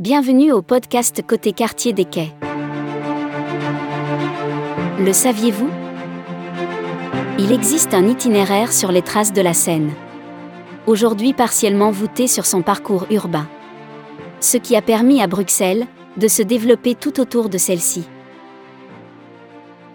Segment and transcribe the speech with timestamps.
[0.00, 2.32] Bienvenue au podcast Côté quartier des quais.
[4.98, 5.68] Le saviez-vous?
[7.38, 9.92] Il existe un itinéraire sur les traces de la Seine.
[10.86, 13.46] Aujourd'hui partiellement voûté sur son parcours urbain.
[14.40, 15.86] Ce qui a permis à Bruxelles
[16.16, 18.04] de se développer tout autour de celle-ci.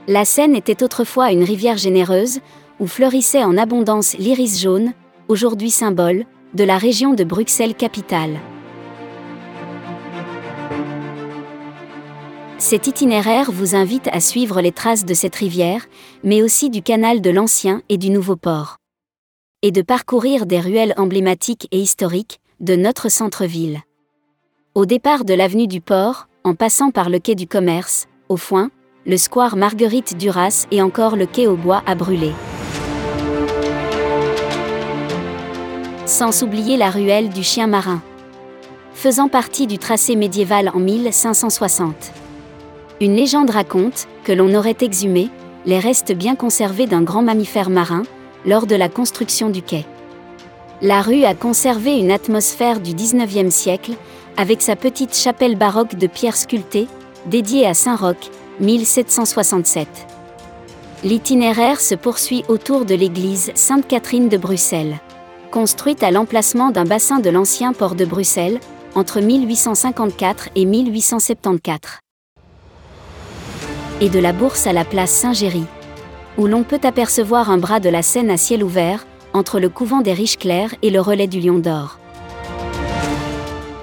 [0.07, 2.41] La Seine était autrefois une rivière généreuse,
[2.79, 4.93] où fleurissait en abondance l'iris jaune,
[5.29, 8.39] aujourd'hui symbole de la région de Bruxelles-Capitale.
[12.67, 15.85] Cet itinéraire vous invite à suivre les traces de cette rivière,
[16.23, 18.77] mais aussi du canal de l'Ancien et du Nouveau Port.
[19.61, 23.81] Et de parcourir des ruelles emblématiques et historiques de notre centre-ville.
[24.73, 28.71] Au départ de l'avenue du Port, en passant par le quai du Commerce, au Foin,
[29.05, 32.33] le square Marguerite Duras et encore le quai au bois à brûler.
[36.07, 38.02] Sans oublier la ruelle du chien marin.
[38.95, 42.24] Faisant partie du tracé médiéval en 1560.
[43.02, 45.30] Une légende raconte que l'on aurait exhumé
[45.66, 48.03] les restes bien conservés d'un grand mammifère marin
[48.45, 49.86] lors de la construction du quai.
[50.81, 53.94] La rue a conservé une atmosphère du 19e siècle,
[54.38, 56.88] avec sa petite chapelle baroque de pierre sculptée,
[57.25, 58.30] dédiée à Saint-Roch,
[58.61, 59.88] 1767.
[61.03, 65.00] L'itinéraire se poursuit autour de l'église Sainte-Catherine de Bruxelles.
[65.52, 68.59] Construite à l'emplacement d'un bassin de l'ancien port de Bruxelles,
[68.95, 72.05] entre 1854 et 1874
[74.01, 75.65] et de la Bourse à la place Saint-Géry,
[76.38, 80.01] où l'on peut apercevoir un bras de la Seine à ciel ouvert, entre le couvent
[80.01, 81.99] des Riches Clairs et le relais du Lion d'Or.